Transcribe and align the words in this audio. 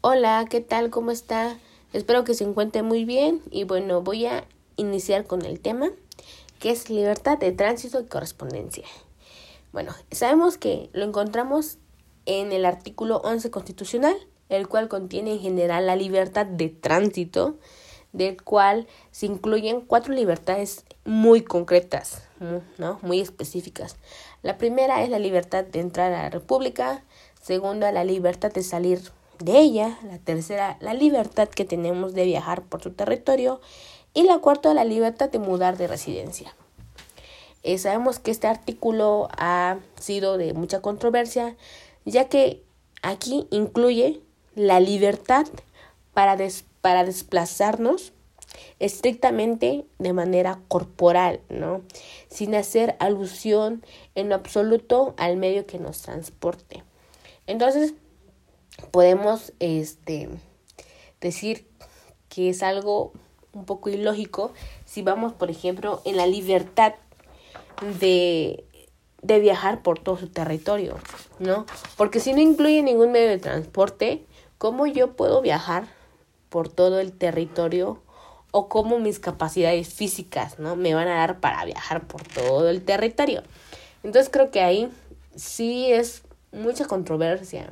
Hola, 0.00 0.46
¿qué 0.48 0.60
tal? 0.60 0.90
¿Cómo 0.90 1.10
está? 1.10 1.58
Espero 1.92 2.22
que 2.22 2.34
se 2.34 2.44
encuentre 2.44 2.84
muy 2.84 3.04
bien 3.04 3.42
y 3.50 3.64
bueno, 3.64 4.00
voy 4.00 4.26
a 4.26 4.44
iniciar 4.76 5.26
con 5.26 5.44
el 5.44 5.58
tema 5.58 5.90
que 6.60 6.70
es 6.70 6.88
libertad 6.88 7.36
de 7.36 7.50
tránsito 7.50 7.98
y 7.98 8.06
correspondencia. 8.06 8.84
Bueno, 9.72 9.92
sabemos 10.12 10.56
que 10.56 10.88
lo 10.92 11.04
encontramos 11.04 11.78
en 12.26 12.52
el 12.52 12.64
artículo 12.64 13.16
11 13.24 13.50
constitucional, 13.50 14.16
el 14.48 14.68
cual 14.68 14.86
contiene 14.86 15.32
en 15.32 15.40
general 15.40 15.86
la 15.86 15.96
libertad 15.96 16.46
de 16.46 16.68
tránsito, 16.68 17.56
del 18.12 18.40
cual 18.40 18.86
se 19.10 19.26
incluyen 19.26 19.80
cuatro 19.80 20.14
libertades 20.14 20.84
muy 21.04 21.42
concretas, 21.42 22.22
¿no? 22.78 23.00
Muy 23.02 23.18
específicas. 23.18 23.96
La 24.44 24.58
primera 24.58 25.02
es 25.02 25.10
la 25.10 25.18
libertad 25.18 25.64
de 25.64 25.80
entrar 25.80 26.12
a 26.12 26.22
la 26.22 26.30
República, 26.30 27.02
segunda 27.42 27.90
la 27.90 28.04
libertad 28.04 28.52
de 28.52 28.62
salir 28.62 29.00
de 29.38 29.58
ella, 29.58 29.98
la 30.04 30.18
tercera 30.18 30.76
la 30.80 30.94
libertad 30.94 31.48
que 31.48 31.64
tenemos 31.64 32.14
de 32.14 32.24
viajar 32.24 32.62
por 32.62 32.82
su 32.82 32.92
territorio 32.92 33.60
y 34.14 34.24
la 34.24 34.38
cuarta 34.38 34.74
la 34.74 34.84
libertad 34.84 35.30
de 35.30 35.38
mudar 35.38 35.76
de 35.76 35.86
residencia. 35.86 36.54
Eh, 37.62 37.78
sabemos 37.78 38.18
que 38.18 38.30
este 38.30 38.46
artículo 38.46 39.28
ha 39.32 39.78
sido 39.98 40.38
de 40.38 40.54
mucha 40.54 40.80
controversia, 40.80 41.56
ya 42.04 42.28
que 42.28 42.62
aquí 43.02 43.46
incluye 43.50 44.20
la 44.54 44.80
libertad 44.80 45.46
para, 46.14 46.36
para 46.80 47.04
desplazarnos 47.04 48.12
estrictamente 48.78 49.84
de 49.98 50.12
manera 50.12 50.60
corporal, 50.68 51.40
¿no? 51.48 51.82
Sin 52.28 52.54
hacer 52.54 52.96
alusión 53.00 53.84
en 54.14 54.32
absoluto 54.32 55.14
al 55.16 55.36
medio 55.36 55.66
que 55.66 55.78
nos 55.78 56.02
transporte. 56.02 56.82
Entonces, 57.46 57.94
podemos 58.90 59.52
este, 59.60 60.28
decir 61.20 61.66
que 62.28 62.50
es 62.50 62.62
algo 62.62 63.12
un 63.52 63.64
poco 63.64 63.90
ilógico 63.90 64.52
si 64.84 65.02
vamos, 65.02 65.32
por 65.32 65.50
ejemplo, 65.50 66.00
en 66.04 66.16
la 66.16 66.26
libertad 66.26 66.94
de, 68.00 68.64
de 69.22 69.40
viajar 69.40 69.82
por 69.82 69.98
todo 69.98 70.16
su 70.16 70.28
territorio, 70.28 70.96
¿no? 71.38 71.66
Porque 71.96 72.20
si 72.20 72.32
no 72.32 72.40
incluye 72.40 72.82
ningún 72.82 73.12
medio 73.12 73.28
de 73.28 73.38
transporte, 73.38 74.24
¿cómo 74.58 74.86
yo 74.86 75.16
puedo 75.16 75.40
viajar 75.40 75.86
por 76.48 76.68
todo 76.68 77.00
el 77.00 77.12
territorio 77.12 78.02
o 78.50 78.68
cómo 78.68 78.98
mis 78.98 79.18
capacidades 79.18 79.88
físicas, 79.88 80.58
¿no? 80.58 80.76
Me 80.76 80.94
van 80.94 81.08
a 81.08 81.16
dar 81.16 81.40
para 81.40 81.64
viajar 81.64 82.06
por 82.06 82.22
todo 82.22 82.68
el 82.70 82.82
territorio. 82.82 83.42
Entonces 84.02 84.30
creo 84.32 84.50
que 84.50 84.62
ahí 84.62 84.90
sí 85.36 85.92
es 85.92 86.22
mucha 86.52 86.86
controversia, 86.86 87.70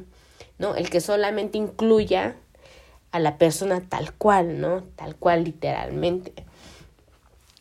¿no? 0.58 0.74
El 0.74 0.90
que 0.90 1.00
solamente 1.00 1.58
incluya 1.58 2.36
a 3.12 3.18
la 3.18 3.38
persona 3.38 3.80
tal 3.88 4.12
cual, 4.12 4.60
¿no? 4.60 4.82
Tal 4.96 5.16
cual 5.16 5.44
literalmente. 5.44 6.32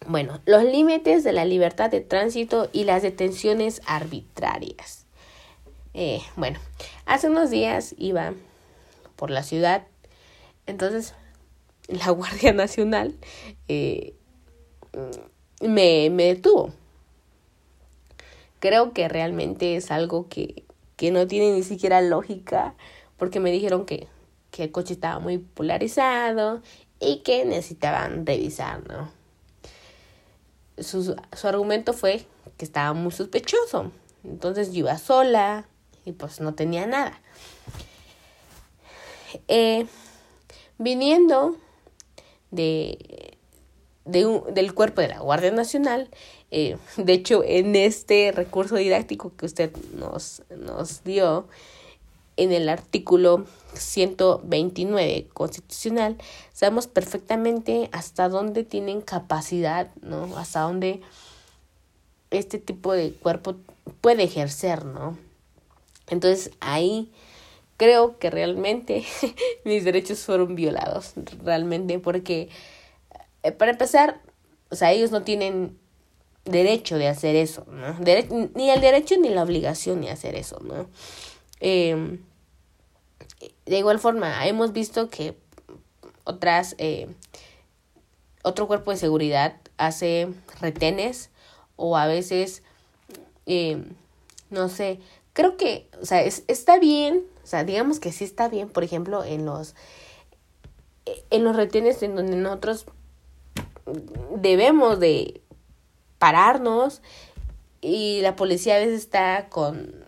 Bueno, 0.08 0.40
los 0.46 0.64
límites 0.64 1.24
de 1.24 1.32
la 1.32 1.46
libertad 1.46 1.90
de 1.90 2.02
tránsito 2.02 2.70
y 2.72 2.84
las 2.84 3.02
detenciones 3.02 3.82
arbitrarias. 3.88 5.06
Eh, 5.94 6.22
bueno, 6.36 6.60
hace 7.06 7.30
unos 7.30 7.50
días 7.50 7.96
iba 7.98 8.34
por 9.16 9.32
la 9.32 9.44
ciudad, 9.44 9.88
entonces 10.68 11.14
la 11.88 12.10
Guardia 12.12 12.52
Nacional 12.52 13.16
eh, 13.70 14.14
me, 15.62 16.10
me 16.10 16.24
detuvo. 16.26 16.74
Creo 18.60 18.94
que 18.94 19.08
realmente 19.08 19.76
es 19.76 19.90
algo 19.90 20.28
que 20.28 20.65
que 20.96 21.12
no 21.12 21.28
tiene 21.28 21.52
ni 21.54 21.64
siquiera 21.64 22.02
lógica, 22.02 22.76
porque 23.18 23.40
me 23.40 23.52
dijeron 23.52 23.86
que, 23.86 24.08
que 24.52 24.64
el 24.64 24.72
coche 24.72 24.94
estaba 24.94 25.20
muy 25.20 25.38
polarizado 25.38 26.62
y 27.00 27.18
que 27.20 27.46
necesitaban 27.46 28.26
revisar, 28.26 28.88
¿no? 28.88 29.12
Su, 30.78 31.16
su 31.34 31.48
argumento 31.48 31.94
fue 31.94 32.26
que 32.58 32.66
estaba 32.66 32.94
muy 32.94 33.12
sospechoso. 33.12 33.92
Entonces 34.24 34.74
yo 34.74 34.80
iba 34.80 34.98
sola 34.98 35.68
y 36.04 36.12
pues 36.12 36.40
no 36.40 36.54
tenía 36.54 36.86
nada. 36.86 37.20
Eh, 39.48 39.86
viniendo 40.78 41.58
de, 42.52 43.25
de 44.06 44.42
del 44.54 44.74
cuerpo 44.74 45.02
de 45.02 45.10
la 45.10 45.20
Guardia 45.20 45.52
Nacional, 45.52 46.10
eh, 46.52 46.78
de 46.98 47.14
hecho, 47.14 47.44
en 47.44 47.76
este 47.76 48.32
recurso 48.32 48.76
didáctico 48.76 49.36
que 49.36 49.46
usted 49.46 49.76
nos, 49.98 50.44
nos 50.58 51.04
dio, 51.04 51.48
en 52.38 52.52
el 52.52 52.70
artículo 52.70 53.46
129 53.74 55.28
constitucional, 55.34 56.18
sabemos 56.54 56.88
perfectamente 56.88 57.90
hasta 57.92 58.30
dónde 58.30 58.64
tienen 58.64 59.02
capacidad, 59.02 59.90
¿no? 60.02 60.38
Hasta 60.38 60.62
dónde 60.62 61.02
este 62.32 62.60
tipo 62.60 62.94
de 62.94 63.14
cuerpo 63.14 63.56
puede 64.02 64.24
ejercer, 64.24 64.86
¿no? 64.86 65.18
Entonces 66.08 66.52
ahí 66.60 67.12
creo 67.78 68.18
que 68.20 68.30
realmente 68.30 69.06
mis 69.66 69.84
derechos 69.84 70.20
fueron 70.20 70.56
violados, 70.56 71.14
realmente, 71.44 72.00
porque 72.00 72.50
eh, 73.46 73.52
para 73.52 73.70
empezar, 73.72 74.22
o 74.72 74.76
sea, 74.76 74.92
ellos 74.92 75.12
no 75.12 75.22
tienen 75.22 75.78
derecho 76.46 76.98
de 76.98 77.08
hacer 77.08 77.36
eso, 77.36 77.64
¿no? 77.70 77.96
ni 78.56 78.72
el 78.72 78.82
derecho 78.82 79.16
ni 79.20 79.30
la 79.30 79.44
obligación 79.44 80.02
de 80.02 80.10
hacer 80.10 80.34
eso, 80.34 80.60
¿no? 80.62 80.90
Em, 81.60 82.24
de 83.68 83.78
igual 83.78 84.00
forma, 84.00 84.48
hemos 84.48 84.74
visto 84.74 85.12
que 85.12 85.38
otras, 86.24 86.74
eh, 86.80 87.08
otro 88.44 88.66
cuerpo 88.66 88.90
de 88.90 88.98
seguridad 88.98 89.58
hace 89.78 90.28
retenes 90.60 91.30
o 91.76 91.98
a 91.98 92.08
veces, 92.08 92.64
em, 93.46 93.92
no 94.50 94.70
sé, 94.70 95.00
creo 95.34 95.56
que, 95.56 95.88
o 96.02 96.06
sea, 96.06 96.22
está 96.24 96.80
bien, 96.80 97.24
o 97.44 97.48
sea, 97.48 97.64
digamos 97.64 98.00
que 98.00 98.12
sí 98.12 98.24
está 98.24 98.50
bien, 98.50 98.70
por 98.70 98.84
ejemplo, 98.84 99.24
en 99.24 99.46
los, 99.46 99.76
en 101.30 101.44
los 101.44 101.56
retenes 101.56 102.02
en 102.02 102.16
donde 102.16 102.38
nosotros 102.38 102.88
debemos 104.36 105.00
de 105.00 105.42
pararnos 106.18 107.02
y 107.82 108.22
la 108.22 108.36
policía 108.36 108.76
a 108.76 108.80
veces 108.80 109.02
está 109.02 109.48
con 109.50 110.04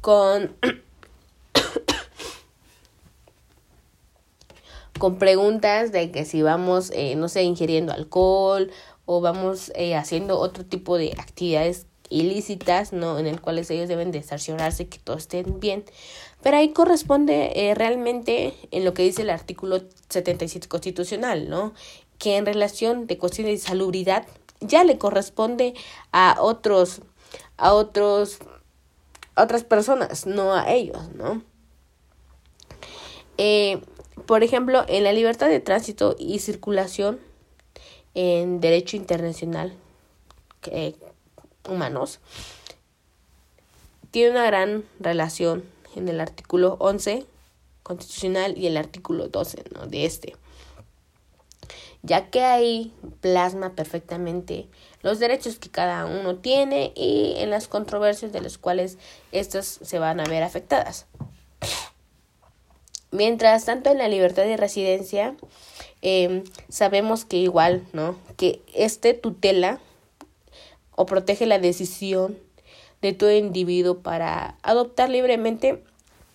con 0.00 0.56
con 4.98 5.18
preguntas 5.18 5.92
de 5.92 6.10
que 6.10 6.24
si 6.24 6.42
vamos 6.42 6.90
eh, 6.94 7.16
no 7.16 7.28
sé 7.28 7.42
ingiriendo 7.42 7.92
alcohol 7.92 8.70
o 9.04 9.20
vamos 9.20 9.70
eh, 9.74 9.94
haciendo 9.94 10.38
otro 10.38 10.64
tipo 10.64 10.96
de 10.96 11.12
actividades 11.18 11.86
ilícitas 12.08 12.92
no 12.92 13.18
en 13.18 13.26
el 13.26 13.40
cuales 13.40 13.70
ellos 13.70 13.88
deben 13.88 14.10
de 14.10 14.22
que 14.22 14.98
todo 14.98 15.16
estén 15.16 15.60
bien. 15.60 15.84
Pero 16.42 16.58
ahí 16.58 16.72
corresponde 16.72 17.52
eh, 17.56 17.74
realmente 17.74 18.54
en 18.70 18.84
lo 18.84 18.94
que 18.94 19.02
dice 19.02 19.22
el 19.22 19.30
artículo 19.30 19.82
77 20.08 20.68
constitucional 20.68 21.48
no 21.48 21.74
que 22.18 22.36
en 22.36 22.46
relación 22.46 23.06
de 23.06 23.18
cuestiones 23.18 23.60
de 23.60 23.68
salubridad 23.68 24.26
ya 24.60 24.84
le 24.84 24.98
corresponde 24.98 25.74
a 26.12 26.36
otros, 26.40 27.02
a 27.56 27.72
otros, 27.72 28.38
otras 29.36 29.64
personas, 29.64 30.26
no 30.26 30.54
a 30.54 30.72
ellos, 30.72 31.12
¿no? 31.14 31.42
Eh, 33.38 33.82
por 34.26 34.42
ejemplo, 34.42 34.84
en 34.88 35.04
la 35.04 35.12
libertad 35.12 35.48
de 35.48 35.60
tránsito 35.60 36.16
y 36.18 36.38
circulación 36.38 37.20
en 38.14 38.60
derecho 38.60 38.96
internacional 38.96 39.74
eh, 40.70 40.94
humanos, 41.68 42.20
tiene 44.10 44.30
una 44.30 44.46
gran 44.46 44.84
relación 44.98 45.64
en 45.94 46.08
el 46.08 46.20
artículo 46.20 46.76
11 46.80 47.26
constitucional 47.82 48.56
y 48.56 48.66
el 48.66 48.78
artículo 48.78 49.28
12 49.28 49.64
¿no? 49.74 49.86
de 49.86 50.06
este 50.06 50.34
ya 52.06 52.30
que 52.30 52.42
ahí 52.42 52.92
plasma 53.20 53.74
perfectamente 53.74 54.68
los 55.02 55.18
derechos 55.18 55.58
que 55.58 55.70
cada 55.70 56.06
uno 56.06 56.36
tiene 56.36 56.92
y 56.94 57.34
en 57.38 57.50
las 57.50 57.66
controversias 57.66 58.32
de 58.32 58.40
las 58.40 58.58
cuales 58.58 58.96
estas 59.32 59.66
se 59.82 59.98
van 59.98 60.20
a 60.20 60.24
ver 60.24 60.44
afectadas. 60.44 61.06
Mientras 63.10 63.64
tanto, 63.64 63.90
en 63.90 63.98
la 63.98 64.08
libertad 64.08 64.44
de 64.44 64.56
residencia, 64.56 65.36
em, 66.00 66.44
sabemos 66.68 67.24
que 67.24 67.38
igual, 67.38 67.84
¿no? 67.92 68.16
Que 68.36 68.62
este 68.72 69.14
tutela 69.14 69.80
o 70.94 71.06
protege 71.06 71.46
la 71.46 71.58
decisión 71.58 72.38
de 73.02 73.12
todo 73.12 73.32
individuo 73.32 73.98
para 73.98 74.58
adoptar 74.62 75.10
libremente 75.10 75.82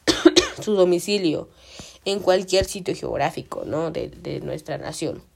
su 0.62 0.74
domicilio 0.74 1.50
en 2.04 2.20
cualquier 2.20 2.66
sitio 2.66 2.96
geográfico, 2.96 3.64
¿no? 3.66 3.92
De, 3.92 4.10
de 4.10 4.42
nuestra 4.42 4.78
nación. 4.78 5.31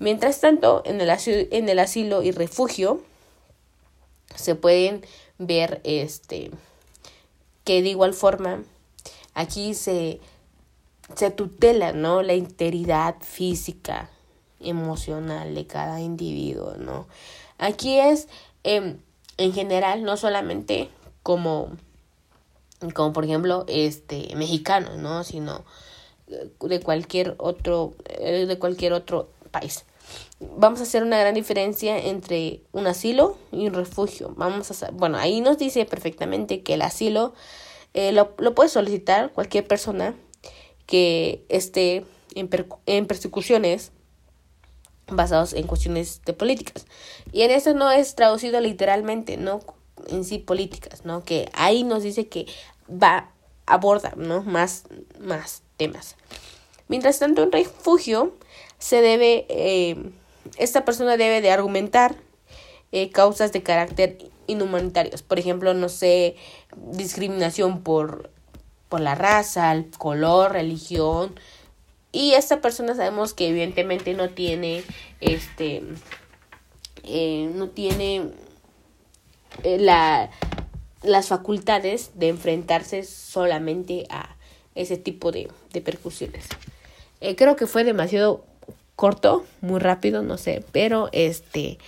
Mientras 0.00 0.40
tanto, 0.40 0.82
en 0.86 1.00
el, 1.00 1.10
asilo, 1.10 1.46
en 1.50 1.68
el 1.68 1.78
asilo 1.78 2.22
y 2.22 2.32
refugio 2.32 3.02
se 4.34 4.54
pueden 4.54 5.04
ver 5.38 5.80
este 5.84 6.50
que 7.64 7.82
de 7.82 7.90
igual 7.90 8.14
forma 8.14 8.62
aquí 9.34 9.74
se, 9.74 10.18
se 11.14 11.30
tutela, 11.30 11.92
¿no? 11.92 12.22
La 12.22 12.34
integridad 12.34 13.16
física, 13.20 14.10
emocional 14.58 15.54
de 15.54 15.66
cada 15.66 16.00
individuo, 16.00 16.74
¿no? 16.78 17.06
Aquí 17.58 17.98
es, 17.98 18.26
em, 18.64 18.98
en 19.36 19.52
general, 19.52 20.02
no 20.02 20.16
solamente 20.16 20.88
como, 21.22 21.68
como 22.94 23.12
por 23.12 23.26
ejemplo, 23.26 23.66
este, 23.68 24.34
mexicano, 24.34 24.96
¿no? 24.96 25.24
Sino 25.24 25.62
de 26.26 26.80
cualquier 26.80 27.34
otro, 27.36 27.94
eh, 28.06 28.46
de 28.46 28.58
cualquier 28.58 28.94
otro 28.94 29.28
país. 29.50 29.84
Vamos 30.40 30.80
a 30.80 30.84
hacer 30.84 31.02
una 31.02 31.18
gran 31.18 31.34
diferencia 31.34 31.98
entre 31.98 32.62
un 32.72 32.86
asilo 32.86 33.36
y 33.52 33.66
un 33.66 33.74
refugio. 33.74 34.32
Vamos 34.36 34.82
a, 34.82 34.90
bueno, 34.92 35.18
ahí 35.18 35.40
nos 35.40 35.58
dice 35.58 35.84
perfectamente 35.84 36.62
que 36.62 36.74
el 36.74 36.82
asilo 36.82 37.34
eh, 37.94 38.12
lo, 38.12 38.34
lo, 38.38 38.54
puede 38.54 38.68
solicitar 38.68 39.32
cualquier 39.32 39.66
persona 39.66 40.14
que 40.86 41.44
esté 41.48 42.04
en, 42.34 42.48
en 42.86 43.06
persecuciones 43.06 43.92
basados 45.08 45.52
en 45.52 45.66
cuestiones 45.66 46.22
de 46.24 46.32
políticas. 46.32 46.86
Y 47.32 47.42
en 47.42 47.50
eso 47.50 47.74
no 47.74 47.90
es 47.90 48.14
traducido 48.14 48.60
literalmente, 48.60 49.36
no 49.36 49.60
en 50.08 50.24
sí 50.24 50.38
políticas, 50.38 51.04
¿no? 51.04 51.24
Que 51.24 51.50
ahí 51.52 51.84
nos 51.84 52.02
dice 52.02 52.28
que 52.28 52.46
va 52.88 53.32
aborda, 53.66 54.14
¿no? 54.16 54.42
Más, 54.42 54.84
más 55.20 55.62
temas. 55.76 56.16
Mientras 56.90 57.20
tanto, 57.20 57.44
en 57.44 57.52
refugio 57.52 58.34
se 58.80 59.00
debe, 59.00 59.46
eh, 59.48 59.96
esta 60.58 60.84
persona 60.84 61.16
debe 61.16 61.40
de 61.40 61.52
argumentar 61.52 62.16
eh, 62.90 63.10
causas 63.10 63.52
de 63.52 63.62
carácter 63.62 64.18
inhumanitarios. 64.48 65.22
Por 65.22 65.38
ejemplo, 65.38 65.72
no 65.72 65.88
sé, 65.88 66.34
discriminación 66.76 67.84
por, 67.84 68.28
por 68.88 69.00
la 69.00 69.14
raza, 69.14 69.70
el 69.70 69.88
color, 69.88 70.50
religión. 70.50 71.38
Y 72.10 72.32
esta 72.32 72.60
persona 72.60 72.96
sabemos 72.96 73.34
que 73.34 73.46
evidentemente 73.46 74.14
no 74.14 74.30
tiene, 74.30 74.82
este, 75.20 75.84
eh, 77.04 77.52
no 77.54 77.68
tiene 77.68 78.32
la, 79.62 80.28
las 81.04 81.28
facultades 81.28 82.10
de 82.14 82.30
enfrentarse 82.30 83.04
solamente 83.04 84.08
a 84.10 84.34
ese 84.74 84.96
tipo 84.96 85.30
de, 85.30 85.48
de 85.72 85.80
percusiones. 85.82 86.48
Eh, 87.20 87.36
creo 87.36 87.56
que 87.56 87.66
fue 87.66 87.84
demasiado 87.84 88.44
corto, 88.96 89.44
muy 89.60 89.80
rápido, 89.80 90.22
no 90.22 90.38
sé, 90.38 90.64
pero 90.72 91.08
este 91.12 91.78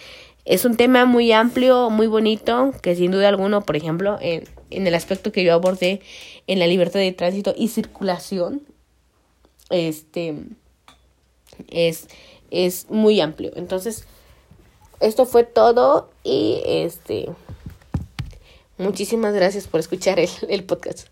es 0.45 0.65
un 0.65 0.77
tema 0.77 1.05
muy 1.05 1.33
amplio, 1.33 1.91
muy 1.91 2.07
bonito, 2.07 2.73
que 2.83 2.97
sin 2.97 3.11
duda 3.11 3.29
alguno, 3.29 3.63
por 3.63 3.77
ejemplo, 3.77 4.19
en, 4.21 4.45
en 4.71 4.87
el 4.87 4.95
aspecto 4.95 5.31
que 5.31 5.45
yo 5.45 5.55
abordé 5.55 6.01
en 6.47 6.59
la 6.59 6.67
libertad 6.67 7.01
de 7.01 7.13
tránsito 7.13 7.55
y 7.57 7.69
circulación, 7.69 8.63
este 9.71 10.35
es, 11.69 12.09
es 12.51 12.91
muy 12.91 13.21
amplio. 13.21 13.53
Entonces, 13.57 14.07
esto 15.01 15.27
fue 15.27 15.45
todo 15.45 16.11
y 16.25 16.63
este 16.65 17.29
Muchísimas 18.79 19.33
gracias 19.33 19.69
por 19.69 19.81
escuchar 19.81 20.19
el, 20.19 20.29
el 20.49 20.65
podcast. 20.65 21.09